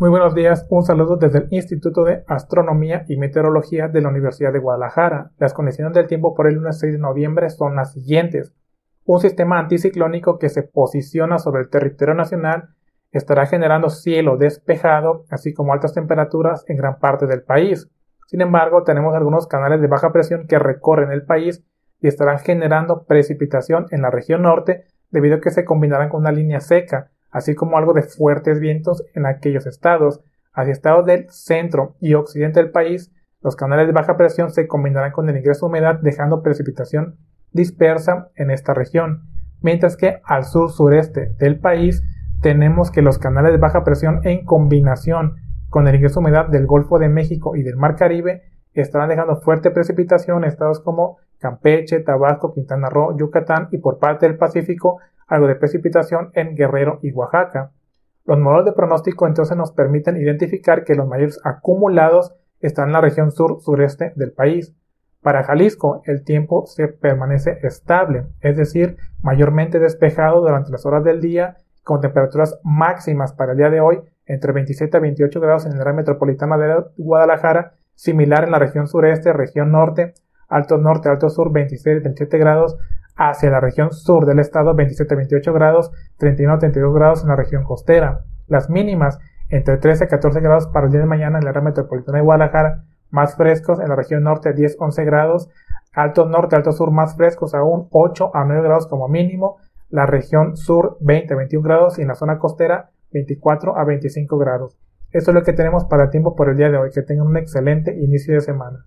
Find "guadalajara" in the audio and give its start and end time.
4.60-5.32, 76.98-77.74, 92.24-92.84